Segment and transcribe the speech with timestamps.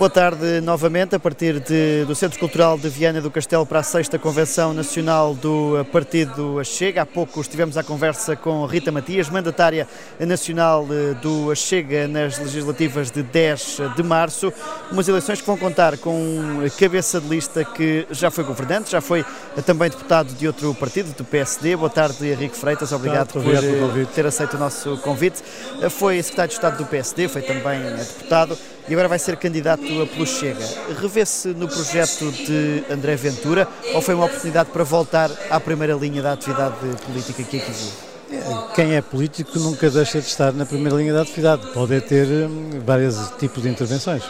[0.00, 3.82] Boa tarde novamente, a partir de, do Centro Cultural de Viana do Castelo para a
[3.82, 7.02] sexta Convenção Nacional do Partido Chega.
[7.02, 9.86] Há pouco estivemos à conversa com Rita Matias, mandatária
[10.18, 14.50] nacional eh, do Chega nas legislativas de 10 de março.
[14.90, 16.16] Umas eleições que vão contar com
[16.78, 19.22] cabeça de lista que já foi governante, já foi
[19.66, 21.76] também deputado de outro partido, do PSD.
[21.76, 25.42] Boa tarde, Henrique Freitas, obrigado por eh, ter aceito o nosso convite.
[25.82, 28.56] Eh, foi secretário de Estado do PSD, foi também deputado
[28.90, 30.66] e agora vai ser candidato pelo Chega.
[31.00, 36.20] Revê-se no projeto de André Ventura ou foi uma oportunidade para voltar à primeira linha
[36.20, 36.74] da atividade
[37.06, 38.10] política que aqui vive?
[38.74, 42.80] Quem é político nunca deixa de estar na primeira linha da atividade, pode ter hum,
[42.84, 44.24] vários tipos de intervenções.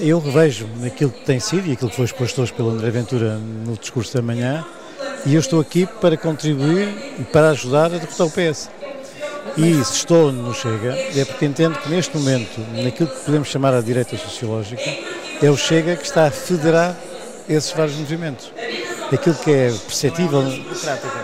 [0.00, 3.36] Eu revejo aquilo que tem sido e aquilo que foi exposto hoje pelo André Ventura
[3.36, 4.64] no discurso da manhã
[5.26, 8.70] e eu estou aqui para contribuir e para ajudar a derrotar o PS.
[9.56, 13.74] E se estou no Chega, é porque entendo que neste momento, naquilo que podemos chamar
[13.74, 14.82] a direita sociológica,
[15.42, 16.96] é o Chega que está a federar
[17.48, 18.50] esses vários movimentos.
[19.12, 20.42] Aquilo que é perceptível.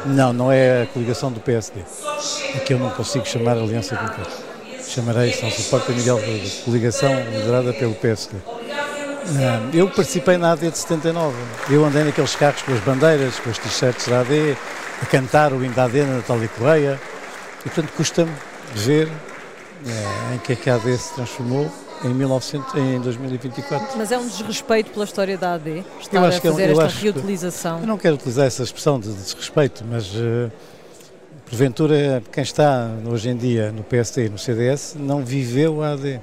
[0.04, 1.80] Não, não é a coligação do PSD.
[2.54, 4.42] É que eu não consigo chamar Aliança Democrática.
[4.86, 6.62] Chamarei, se não suporta, Miguel Rodrigues.
[6.64, 8.36] Coligação liderada pelo PSD.
[9.72, 11.34] Eu participei na AD de 79.
[11.70, 14.56] Eu andei naqueles carros com as bandeiras, com os t-shirts da AD,
[15.02, 17.00] a cantar o hino da AD na Natália Correia
[17.68, 18.32] e, portanto, custa-me
[18.74, 19.08] ver
[19.86, 21.70] é, em que é que a AD se transformou
[22.02, 23.98] em, 1900, em 2024.
[23.98, 27.80] Mas é um desrespeito pela história da AD estar a fazer é um, esta reutilização?
[27.80, 30.50] eu não quero utilizar essa expressão de desrespeito, mas uh,
[31.46, 36.16] porventura quem está hoje em dia no PSD e no CDS não viveu a AD.
[36.16, 36.20] Uh,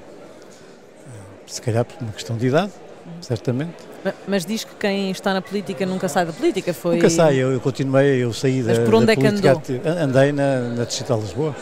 [1.46, 2.72] se calhar por uma questão de idade,
[3.20, 3.95] certamente.
[4.26, 6.96] Mas diz que quem está na política nunca sai da política, foi...
[6.96, 9.62] Nunca sai, eu, eu continuei, eu saí Mas da, por onde é que andou?
[9.84, 11.54] andei na, na Digital Lisboa.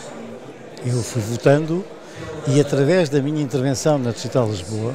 [0.85, 1.85] Eu fui votando
[2.47, 4.95] e através da minha intervenção na Digital Lisboa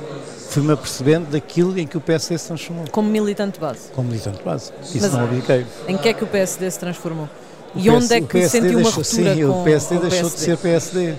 [0.49, 2.85] fui-me apercebendo daquilo em que o PSD se transformou.
[2.91, 3.89] Como militante base?
[3.93, 4.71] Como militante base.
[4.83, 5.65] Isso Mas não abdiquei.
[5.87, 7.29] Em que é que o PSD se transformou?
[7.75, 10.05] O E PS onde é que PSD sentiu uma ruptura sim, com o PSD com
[10.05, 10.45] o deixou de PSD?
[10.45, 11.15] ser PSD.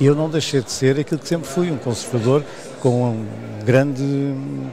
[0.00, 2.44] Eu não deixei de ser aquilo que sempre fui, um conservador
[2.80, 4.68] com uma grande hum,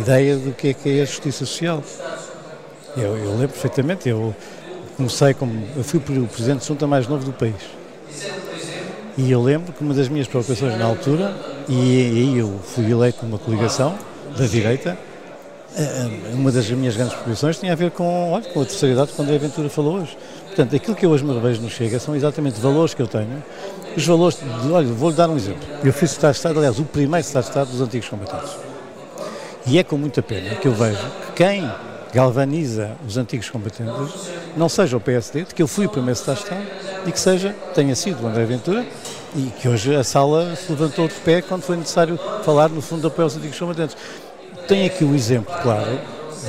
[0.00, 1.82] ideia do que é que é a justiça social.
[2.96, 4.34] Eu, eu lembro perfeitamente, eu
[4.96, 7.54] comecei como, eu fui o presidente de junta mais novo do país.
[9.16, 11.34] E eu lembro que uma das minhas preocupações na altura,
[11.68, 13.98] e aí eu fui eleito numa coligação
[14.36, 14.96] da direita,
[15.76, 19.12] eh, uma das minhas grandes preocupações tinha a ver com, olha, com a terceira idade,
[19.14, 20.16] quando a Aventura falou hoje.
[20.54, 23.42] Portanto, aquilo que eu hoje me revejo no Chega são exatamente valores que eu tenho.
[23.96, 25.66] Os valores, de, olha, vou-lhe dar um exemplo.
[25.82, 28.50] Eu fui Estado de Estado, aliás, o primeiro Estado de Estado dos antigos combatentes.
[29.66, 31.70] E é com muita pena que eu vejo que quem
[32.12, 36.36] galvaniza os antigos combatentes não seja o PSD, de que eu fui o primeiro Estado
[36.36, 36.66] de Estado,
[37.06, 38.84] e que seja, tenha sido o André Ventura,
[39.34, 43.00] e que hoje a sala se levantou de pé quando foi necessário falar no fundo
[43.00, 43.96] de apoio aos antigos combatentes.
[44.68, 45.98] Tem aqui o exemplo, claro,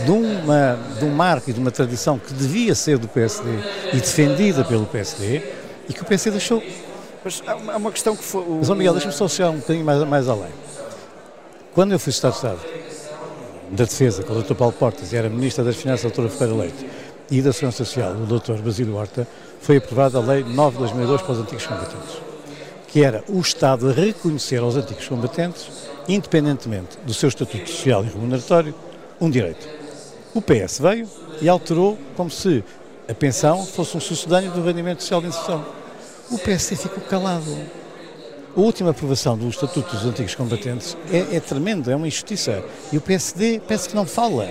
[0.06, 3.50] de, uma, de um marco e de uma tradição que devia ser do PSD
[3.94, 5.42] e defendida pelo PSD
[5.88, 6.62] e que o PSD deixou.
[7.24, 8.42] Mas há uma- questão que foi.
[8.42, 10.52] o- Mas, ó Miguel, deixa-me só chegar um bocadinho mais, mais além.
[11.74, 12.60] Quando eu fui Estado de Estado
[13.72, 14.54] da Defesa com o Dr.
[14.56, 16.30] Paulo Portas e era Ministro das Finanças, a Dra.
[16.30, 16.86] Ferreira Leite,
[17.32, 18.62] e da Segurança Social, o Dr.
[18.62, 19.28] Basílio Horta,
[19.62, 22.18] foi aprovada a Lei 9 de 2002 para os antigos combatentes,
[22.88, 25.68] que era o Estado a reconhecer aos antigos combatentes,
[26.08, 28.76] independentemente do seu estatuto social e remuneratório,
[29.20, 29.66] um direito.
[30.34, 31.08] O PS veio
[31.42, 32.64] e alterou como se
[33.08, 35.64] a pensão fosse um sucedâneo do rendimento social de inserção.
[36.32, 37.56] O PSD ficou calado.
[38.56, 42.64] A última aprovação do Estatuto dos Antigos Combatentes é, é tremendo, é uma injustiça.
[42.92, 44.50] E o PSD parece que não fala.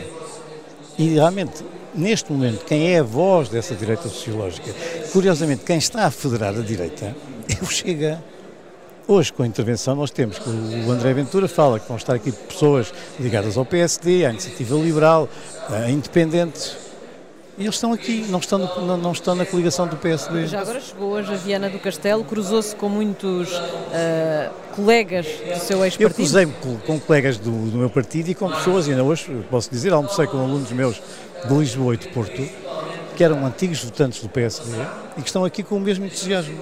[0.97, 4.73] E realmente, neste momento, quem é a voz dessa direita sociológica,
[5.13, 7.17] curiosamente, quem está a federar a direita,
[7.49, 8.23] é o Chega.
[9.09, 12.31] Hoje, com a intervenção, nós temos que o André Ventura fala que vão estar aqui
[12.31, 15.29] pessoas ligadas ao PSD, à Iniciativa Liberal,
[15.69, 16.77] a independentes.
[17.59, 20.47] E eles estão aqui, não estão, no- não, estão na coligação do PSD.
[20.47, 23.51] Já agora chegou hoje a Viana do Castelo, cruzou-se com muitos
[23.93, 26.15] ah, colegas do seu Eu ex-partido.
[26.15, 29.69] cruzei-me com, com colegas do, do meu partido e com pessoas, e ainda hoje posso
[29.71, 31.03] dizer, almocei com alunos meus
[31.47, 32.43] de Lisboa e de Porto,
[33.17, 34.71] que eram antigos votantes do PSD
[35.19, 36.57] e que estão aqui com o mesmo entusiasmo.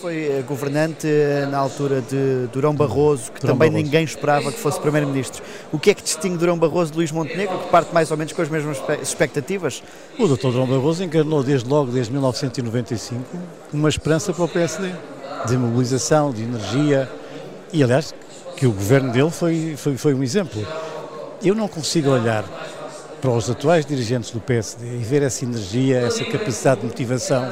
[0.00, 3.84] Foi eh, governante eh, na altura de Durão Barroso, que Durão também Barroso.
[3.84, 5.42] ninguém esperava que fosse primeiro-ministro.
[5.72, 8.32] O que é que distingue Durão Barroso de Luís Montenegro, que parte mais ou menos
[8.32, 9.82] com as mesmas expectativas?
[10.18, 10.50] O Dr.
[10.50, 13.24] Dom Barroso encarnou desde logo, desde 1995,
[13.72, 14.90] uma esperança para o PSD,
[15.46, 17.10] de mobilização, de energia,
[17.72, 18.14] e aliás,
[18.56, 20.66] que o governo dele foi, foi, foi um exemplo.
[21.42, 22.44] Eu não consigo olhar
[23.20, 27.50] para os atuais dirigentes do PSD e ver essa energia, essa capacidade de motivação,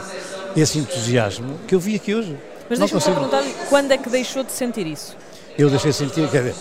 [0.56, 2.36] esse entusiasmo que eu vi aqui hoje.
[2.68, 5.16] Mas deixa-me só perguntar-lhe quando é que deixou de sentir isso?
[5.58, 6.54] eu deixei sentir, quer dizer,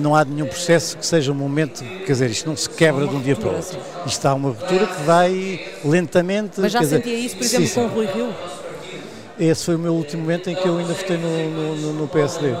[0.00, 3.14] não há nenhum processo que seja um momento, quer dizer, isto não se quebra de
[3.14, 3.78] um dia para o outro.
[4.06, 6.58] Isto há uma ruptura que vai lentamente.
[6.58, 7.88] Mas já sentia dizer, isso, por exemplo, sim, com o.
[7.88, 8.32] Rui Rio?
[9.38, 12.08] Esse foi o meu último momento em que eu ainda votei no, no, no- no
[12.08, 12.54] PSD.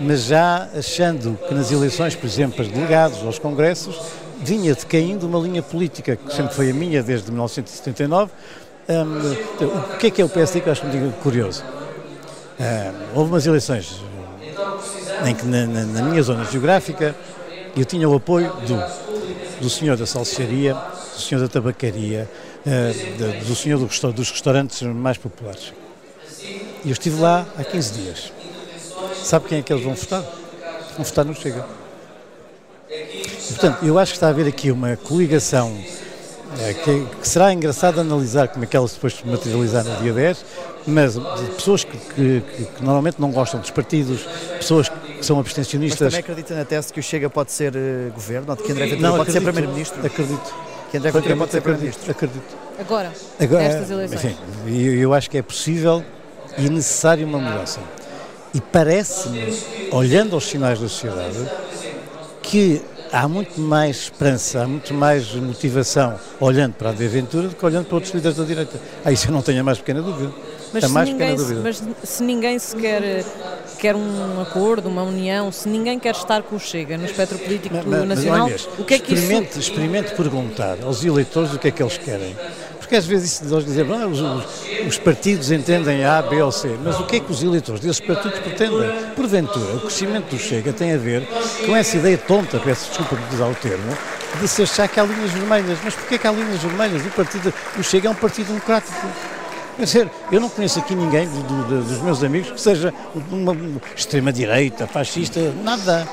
[0.00, 3.96] Mas já achando que nas eleições, por exemplo, para os delegados, aos congressos,
[4.40, 8.32] vinha decaindo uma linha política que sempre foi a minha desde 1979.
[8.88, 11.64] Hum, o que é que é o PSD que eu acho muito curioso?
[12.60, 14.02] Hum, houve umas eleições
[15.20, 17.14] em que na, na- na minha zona geográfica
[17.74, 18.86] eu tinha o apoio do,
[19.60, 22.30] do senhor da salsicharia, do senhor da tabacaria,
[22.64, 25.72] da- do senhor do dos restaurantes mais populares.
[26.84, 28.32] E eu estive lá há 15 dias.
[29.22, 30.22] Sabe quem é que eles vão votar?
[30.96, 31.64] Vão votar no Chega.
[33.48, 35.86] E, portanto, eu acho que está a haver aqui uma coligação
[36.84, 40.12] que, que será engraçado analisar como é que ela se depois se materializar no dia
[40.12, 40.44] 10,
[40.86, 41.20] mas de
[41.56, 44.20] pessoas que, que- que- que normalmente não gostam dos partidos,
[44.58, 45.98] pessoas que são Mas abstencionistas.
[46.12, 48.86] também acredita na tese que o Chega pode ser eh, governo, ou de que André
[48.86, 50.06] Ventura pode ser acredito, primeiro-ministro?
[50.06, 50.54] Acredito.
[50.90, 51.62] Que André Ventura pode ser acredito,
[51.98, 52.10] primeiro-ministro?
[52.10, 52.56] acredito.
[52.78, 54.24] Agora, Agora, nestas eleições.
[54.24, 56.04] Enfim, eu, eu acho que é possível
[56.58, 57.80] e necessário uma mudança.
[58.54, 59.58] E parece-me,
[59.90, 61.38] olhando aos sinais da sociedade,
[62.42, 62.80] que
[63.16, 67.64] há muito mais esperança, há muito mais motivação olhando para a de Ventura do que
[67.64, 68.78] olhando para outros líderes da direita.
[69.04, 70.30] Ah, isso eu não tenho a mais pequena dúvida.
[70.72, 71.62] Mas a se, mais ninguém, pequena se- dúvida.
[72.02, 73.24] mas se ninguém se quer,
[73.78, 77.74] quer um acordo, uma união, se ninguém quer estar com o Chega no espectro político
[77.74, 79.22] Mas- mas, nacional, olha, o que é que isso...
[79.22, 82.36] experimente, experimente perguntar aos eleitores o que é que eles querem.
[82.86, 84.44] Porque às vezes de nós dizer, ah, os, os-
[84.86, 87.98] os partidos entendem A, B ou C, mas o que é que os eleitores desses
[87.98, 88.88] partidos pretendem?
[89.16, 91.26] Porventura, o crescimento do Chega tem a ver
[91.66, 93.92] com essa ideia tonta, peço desculpa por usar o termo,
[94.40, 95.78] de se achar que há linhas vermelhas.
[95.82, 97.04] Mas porquê que há linhas vermelhas?
[97.04, 98.94] O, partido, o Chega é um partido democrático.
[99.76, 102.94] Quer dizer, eu não conheço aqui ninguém do- do- dos meus amigos que seja
[103.32, 103.54] uma
[103.96, 106.06] extrema-direita, fascista, nada.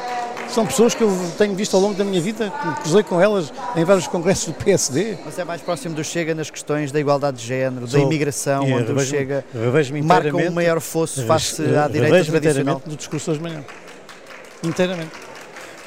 [0.54, 3.52] São pessoas que eu tenho visto ao longo da minha vida, que cruzei com elas
[3.76, 5.18] em vários congressos do PSD.
[5.26, 8.68] Mas é mais próximo do Chega nas questões da igualdade de género, da Sou- imigração,
[8.68, 9.44] e onde o Chega
[10.04, 12.82] marca um maior fosso face à direita tradicional.
[12.86, 13.66] do discurso hoje de manhã.
[14.64, 15.12] Inteiramente.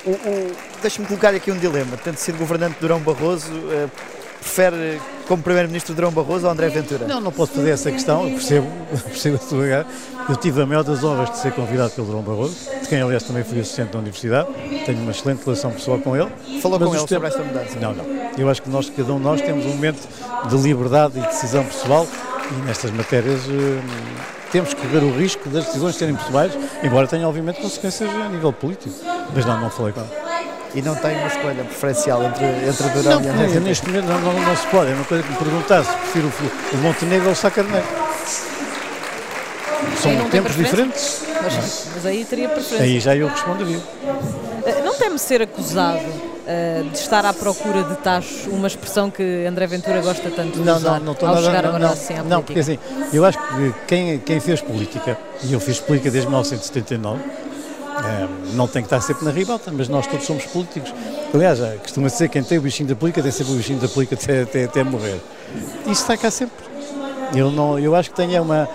[0.04, 0.52] O- o-
[0.82, 1.96] Deixa-me colocar aqui um dilema.
[2.02, 3.88] Tendo sido governante de Durão Barroso, eh,
[4.40, 7.06] prefere como Primeiro-Ministro Durão Barroso ou André Ventura?
[7.06, 8.66] Não, não posso fazer essa questão, eu percebo,
[9.04, 9.86] percebo a sua lugar.
[10.28, 13.22] Eu tive a maior das honras de ser convidado pelo Dom Barroso, de quem aliás
[13.22, 14.48] também fui assistente da Universidade,
[14.84, 16.30] tenho uma excelente relação pessoal com ele.
[16.60, 17.78] Falou com ele sobre esta mudança?
[17.78, 18.04] Não, não.
[18.36, 20.08] Eu acho que nós, cada um de nós, temos um momento
[20.48, 22.06] de liberdade e decisão pessoal
[22.50, 23.80] e nestas matérias eh,
[24.52, 26.52] temos que correr o risco das decisões serem pessoais,
[26.82, 28.94] embora tenha obviamente consequências a nível político.
[29.34, 30.25] Mas não, não falei com ele.
[30.76, 34.04] E não tem uma escolha preferencial entre, entre Durão Não, e André porque neste momento
[34.06, 34.90] não, não, não se pode.
[34.90, 36.28] É uma coisa que me perguntasse, prefiro
[36.72, 37.86] o, o Montenegro ou o Sá Carneiro.
[40.02, 41.22] São não tempos diferentes.
[41.42, 42.84] Mas, mas aí teria preferência.
[42.84, 43.80] Aí já eu responderia.
[44.66, 46.00] Eh, Não teme ser acusado
[46.46, 50.60] eh, de estar à procura de tachos, uma expressão que André Ventura gosta tanto de
[50.64, 51.46] Não, usar não, não estou ao nada.
[51.46, 52.88] chegar Não, agora não, assim à não, porque política.
[53.00, 57.20] assim, eu acho que quem, quem fez política, e eu fiz política desde 1979,
[58.04, 60.92] eh, não tem que estar sempre na ribalta, mas nós todos somos políticos.
[61.34, 63.78] Aliás, eh, costuma dizer que quem tem o bichinho da política tem sempre o bichinho
[63.78, 65.20] da política até, até, até morrer.
[65.82, 66.64] Isso está cá sempre.
[67.34, 68.68] Eu, não, eu acho que tenho uma.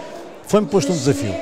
[0.48, 1.34] Foi-me posto um desafio.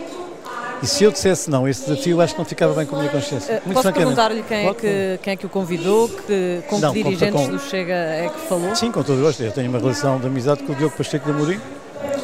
[0.81, 3.11] E se eu dissesse não, esse desafio acho que não ficava bem com a minha
[3.11, 3.51] consciência.
[3.53, 6.93] Eh, Muito Posso perguntar-lhe quem, é que, quem é que o convidou, que, com Não,
[6.93, 8.73] que dirigentes com- do Chega é que falou?
[8.75, 9.43] Sim, com todo o gosto.
[9.43, 11.59] Eu tenho uma relação de amizade com o Diogo Pacheco de Amorim,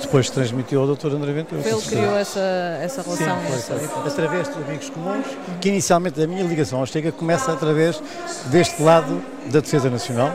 [0.06, 1.08] depois transmitiu ao Dr.
[1.08, 1.62] André Ventura.
[1.68, 2.40] Ele criou essa,
[2.82, 3.38] essa Sim, relação.
[3.48, 4.08] foi, essa- foi.
[4.12, 5.26] através de amigos comuns,
[5.60, 8.02] que inicialmente a minha ligação ao Chega começa através
[8.46, 10.32] deste lado da defesa nacional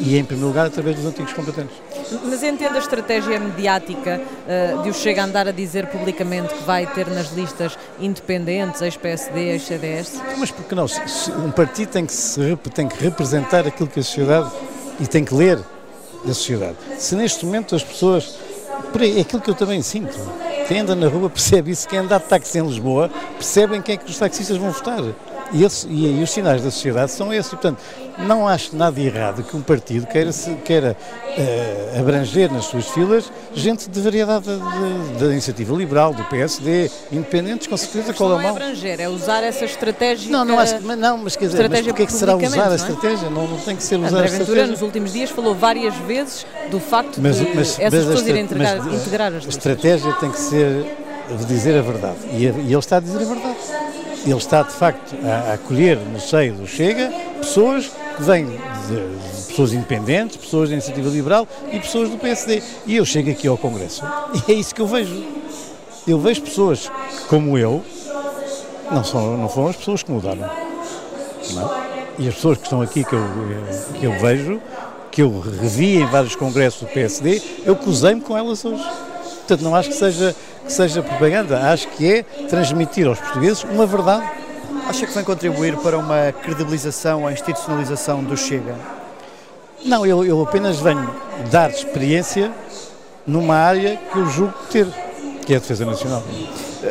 [0.00, 1.74] e, em primeiro lugar, através dos antigos combatentes.
[2.24, 6.62] Mas entende a estratégia mediática eh, de o Chega a andar a dizer publicamente que
[6.64, 10.12] vai ter nas listas independentes, ex-PSD, ex-CDS?
[10.38, 10.88] Mas por que não?
[10.88, 14.50] Se- se Um partido tem que, se, tem que representar aquilo que a sociedade
[15.00, 15.58] e tem que ler
[16.24, 16.76] da sociedade.
[16.98, 18.38] Se neste momento as pessoas.
[18.92, 20.16] Por aí, é aquilo que eu também sinto.
[20.66, 21.88] Quem anda na rua percebe isso.
[21.88, 25.02] Quem anda de táxi em Lisboa percebem quem é que os taxistas vão votar.
[25.52, 27.50] E, esse- e- e os sinais da sociedade são esses.
[27.50, 27.78] Portanto,
[28.18, 30.96] não acho nada errado que um partido queira, se- queira
[31.36, 34.46] eh, abranger nas suas filas gente de variedade
[35.18, 38.52] da- iniciativa liberal, do PSD, independentes, com certeza, qual é Não o é mal.
[38.56, 40.30] abranger, é usar essa estratégia.
[40.30, 42.72] Não, não acho mas não, mas quer dizer, mas é que será usar a não
[42.72, 42.76] é?
[42.76, 43.30] estratégia?
[43.30, 44.66] Não, não tem que ser usar a André Ventura, estratégia.
[44.72, 48.42] nos últimos dias, falou várias vezes do facto Mas, de mas, essas a pessoas irem
[48.44, 50.96] integrar, integrar as a estratégia tem que ser
[51.46, 52.16] dizer a verdade.
[52.32, 53.56] E, a- e ele está a dizer a verdade.
[54.24, 59.46] Ele está, de facto, a, acolher no seio do Chega pessoas que vêm de, de
[59.48, 62.62] pessoas independentes, pessoas da iniciativa liberal e pessoas do PSD.
[62.86, 64.04] E eu chego aqui ao Congresso
[64.48, 65.24] e é isso que eu vejo.
[66.06, 66.90] Eu vejo pessoas
[67.28, 67.84] como eu,
[68.90, 70.44] Não, são, não foram as pessoas que mudaram.
[70.44, 70.68] É?
[72.18, 73.22] E as pessoas que estão aqui que eu,
[73.98, 74.60] que eu vejo,
[75.10, 78.84] que eu revi em vários congressos do PSD, eu cozei-me com elas hoje.
[79.38, 80.34] Portanto, não acho que seja,
[80.68, 84.30] que seja propaganda, acho que é transmitir aos portugueses uma verdade.
[84.86, 88.74] Acha que vem contribuir para uma credibilização, a institucionalização do Chega?
[89.84, 91.10] Não, eu, eu apenas venho
[91.50, 92.52] dar experiência
[93.26, 94.86] numa área que eu julgo ter,
[95.44, 96.22] que é a defesa nacional.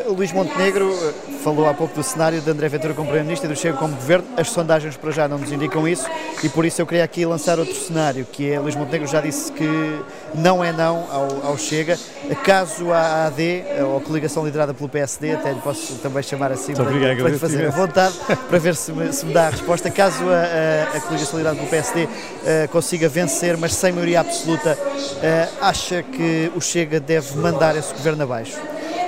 [0.07, 3.53] O Luís Montenegro eh, falou há pouco do cenário de André Ventura como Primeiro-Ministro e
[3.53, 4.27] do Chega como Governo.
[4.35, 6.09] As sondagens para já não nos indicam isso
[6.43, 9.49] e por isso eu queria aqui lançar outro cenário, que é Luís Montenegro já disse
[9.51, 10.01] que
[10.35, 11.97] não é não ao, ao Chega.
[12.43, 16.73] Caso a AD, ou a coligação liderada pelo PSD, até lhe posso também chamar assim
[16.73, 18.13] para, obrigado, para lhe fazer a vontade,
[18.49, 19.89] para ver se me, se me, dá a resposta.
[19.89, 22.09] Caso a, a, a coligação liderada pelo PSD uh,
[22.45, 27.93] eh, consiga vencer, mas sem maioria absoluta, uh, acha que o Chega deve mandar esse
[27.93, 28.59] governo abaixo?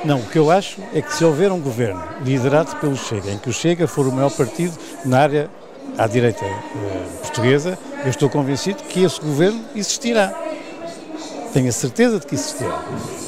[0.06, 3.38] Não, o que eu acho é que se houver um governo liderado pelo Chega, em
[3.38, 5.50] que o Chega for o maior partido na área
[5.98, 6.58] à direita eh,
[7.22, 10.34] portuguesa, eu estou convencido que esse governo existirá.
[11.52, 12.80] Tenho a certeza de que existirá.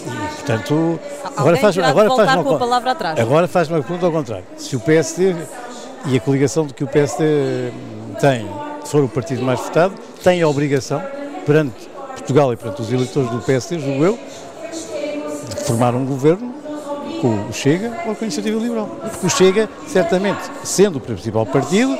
[0.06, 1.00] E, portanto,
[1.36, 3.20] agora faz, agora faz uma, palavra atrás.
[3.20, 4.46] Agora faz uma pergunta ao contrário.
[4.58, 5.36] Se o PSD
[6.06, 7.72] e a coligação de que o PSD
[8.20, 8.48] tem
[8.86, 11.02] for o partido mais votado, tem a obrigação,
[11.46, 14.20] perante Portugal e perante os eleitores do PSD, julgo eu,
[15.50, 16.51] de formar um governo
[17.22, 18.88] com o Chega ou com a Iniciativa Liberal.
[18.88, 21.98] Porque o Chega, certamente, sendo o principal partido,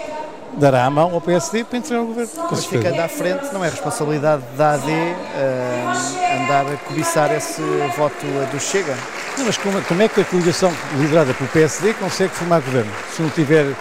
[0.58, 2.32] dará a mão ao PSD para entregar o governo.
[2.50, 7.62] Mas ficando à frente, não é responsabilidade da AD uh, andar a cobiçar esse
[7.96, 8.98] voto do Chega?
[9.38, 13.22] Não, mas como, como, é que a coligação liderada pelo PSD consegue formar governo se
[13.22, 13.76] não tiver uh,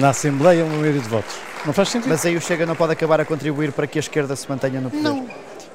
[0.00, 1.36] na Assembleia uma maioria de votos?
[1.64, 2.08] Não faz sentido.
[2.10, 4.80] Mas aí o Chega não pode acabar a contribuir para que a esquerda se mantenha
[4.80, 5.02] no poder?
[5.02, 5.26] Não.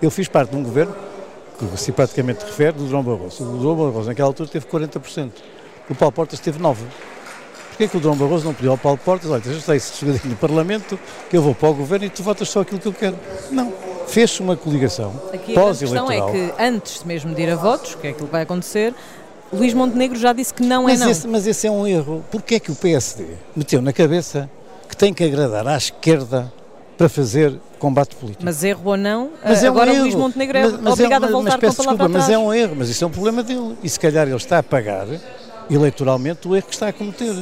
[0.01, 0.94] Eu fiz parte de um governo
[1.57, 3.43] que simpaticamente refere, do João Barroso.
[3.43, 5.31] O João Barroso naquela altura teve 40%.
[5.89, 6.75] O Paulo Portas teve 9%.
[7.69, 10.29] Porquê que o João Barroso não pediu ao Paulo Portas, olha, já está esse chegadinho
[10.29, 10.97] no Parlamento,
[11.29, 13.17] que eu vou para o Governo e tu votas só aquilo que eu quero?
[13.51, 13.74] Não.
[14.07, 15.12] Fez-se uma coligação
[15.53, 16.07] pós-eleitoral.
[16.07, 18.43] A questão é que antes mesmo de ir a votos, que é aquilo que vai
[18.43, 18.93] acontecer,
[19.51, 21.12] Luís Montenegro já disse que não mas é não.
[21.12, 22.24] Esse, mas esse é um erro.
[22.31, 24.50] Porquê é que o PSD meteu na cabeça
[24.88, 26.51] que tem que agradar à esquerda
[26.97, 28.44] para fazer combate político.
[28.44, 31.27] Mas erro ou não, mas é agora um Luís Montenegro é mas, mas obrigado é,
[31.27, 33.77] a voltar mas, palavra desculpa, Mas é um erro, mas isso é um problema dele.
[33.84, 35.06] E se calhar ele está a pagar
[35.70, 37.36] eleitoralmente o erro que está a cometer.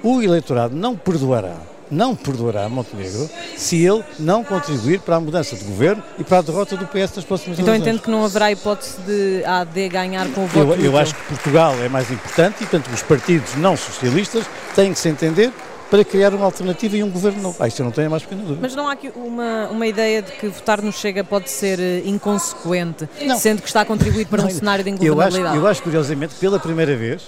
[0.00, 1.56] O eleitorado não perdoará,
[1.90, 6.42] não perdoará Montenegro se ele não contribuir para a mudança de governo e para a
[6.42, 7.76] derrota do PS nas próximas então, eleições.
[7.76, 10.96] Então entendo que não haverá hipótese de a AD ganhar com o voto Eu, eu
[10.96, 15.08] acho que Portugal é mais importante e, portanto, os partidos não socialistas têm que se
[15.08, 15.52] entender
[15.90, 17.56] para criar uma alternativa e um governo novo.
[17.58, 18.60] Ah, isso eu não tenho a mais pequena dúvida.
[18.62, 22.02] Mas não há aqui uma, uma ideia de que votar no Chega pode ser eh,
[22.04, 23.36] inconsequente, não.
[23.36, 25.44] sendo que está a contribuir para não, um cenário de ingovernabilidade?
[25.44, 27.22] Eu acho, eu acho, curiosamente, pela primeira vez,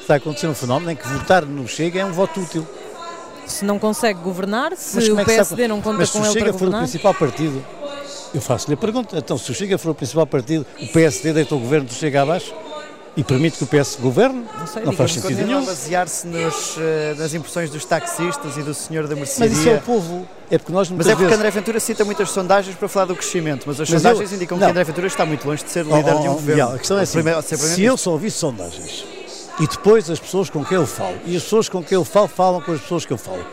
[0.00, 2.64] está a acontecer um fenómeno em que votar no Chega é um voto útil.
[3.46, 6.80] Se não consegue governar, se o PSD não conta mas com ele para governar...
[6.82, 7.66] Mas se o Chega for o principal partido,
[8.32, 11.54] eu faço-lhe a pergunta, então se o Chega for o principal partido, o PSD deita
[11.54, 12.54] o governo do Chega abaixo?
[13.16, 15.64] E permite que o PS governe, não, sei, não faz sentido nenhum.
[15.64, 19.54] basear-se uh, nas impressões dos taxistas e do senhor da mercearia.
[19.54, 20.26] Mas isso é o povo.
[20.50, 21.38] É porque nós mas é porque vezes...
[21.38, 24.36] André Ventura cita muitas sondagens para falar do crescimento, mas as mas sondagens eu...
[24.36, 24.66] indicam não.
[24.66, 26.74] que André Ventura está muito longe de ser oh, líder oh, de um oh, governo.
[26.74, 29.04] A questão é assim, primeiro, se eu só ouvir sondagens
[29.60, 32.26] e depois as pessoas com quem eu falo, e as pessoas com quem eu falo
[32.26, 33.44] falam com as pessoas que eu falo,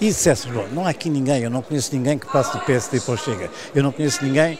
[0.00, 3.00] e dissesse, bom, não há aqui ninguém, eu não conheço ninguém que passe do PSD
[3.00, 4.58] para o Chega, eu não conheço ninguém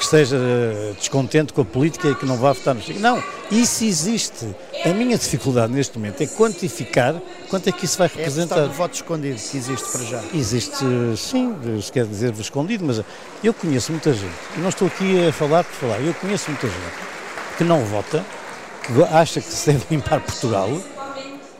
[0.00, 2.98] que esteja eh, descontente com a política e que não vá votar no Chega.
[2.98, 4.46] Não, isso existe.
[4.82, 8.60] A minha dificuldade neste momento é quantificar quanto é que isso vai representar.
[8.60, 10.22] É o voto escondido que existe para já.
[10.32, 10.82] Existe,
[11.18, 13.02] sim, se quer dizer escondido, mas
[13.44, 16.66] eu conheço muita gente, e não estou aqui a falar por falar, eu conheço muita
[16.66, 16.80] gente
[17.58, 18.24] que não vota,
[18.82, 20.70] que acha que se deve limpar Portugal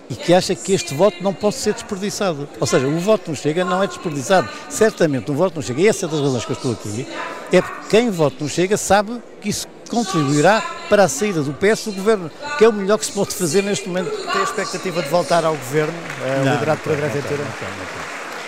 [0.09, 2.49] e que acha que este voto não pode ser desperdiçado.
[2.59, 4.49] Ou seja, o voto não chega não é desperdiçado.
[4.71, 7.07] Certamente o voto não chega, e essa é das razões que eu estou aqui,
[7.53, 11.87] é porque quem voto não chega sabe que isso contribuirá para a saída do PS
[11.87, 14.11] do governo, que é o melhor que se pode fazer neste momento.
[14.11, 17.45] Tem a expectativa de voltar ao governo, uh, não, liderado por André Ventura?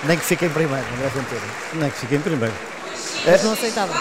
[0.04, 1.40] Nem que fique em primeiro, André Ventura.
[1.74, 2.54] Nem que fique em primeiro.
[3.26, 3.92] Mas não aceitava.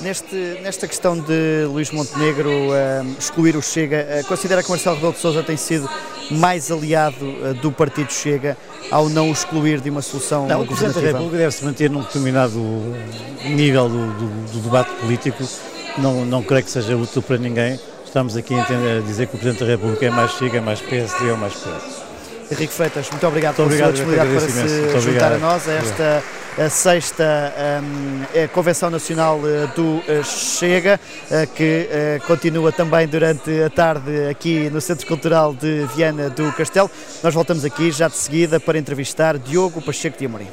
[0.00, 5.12] Neste, nesta questão de Luís Montenegro uh, excluir o Chega, uh, considera que Marcelo Rebelo
[5.12, 5.90] de Sousa tem sido
[6.30, 8.56] mais aliado uh, do Partido Chega
[8.90, 11.90] ao não o excluir de uma solução Não, o Presidente da República deve se manter
[11.90, 12.58] num determinado
[13.44, 15.44] nível do, do, do, debate político.
[15.98, 17.78] Não, não creio que seja útil para ninguém.
[18.04, 21.30] Estamos aqui a, dizer que o Presidente da República é mais Chega, é mais PSD
[21.30, 22.00] ou mais PS.
[22.50, 25.72] Henrique Freitas, muito obrigado muito pela obrigado, sua disponibilidade para se juntar a nós a
[25.72, 26.22] esta
[26.60, 29.40] a sexta um, Convenção Nacional
[29.74, 31.00] do Chega,
[31.56, 31.88] que
[32.26, 36.90] continua também durante a tarde aqui no Centro Cultural de Viana do Castelo.
[37.22, 40.48] Nós voltamos aqui já de seguida para entrevistar Diogo Pacheco de Amorim.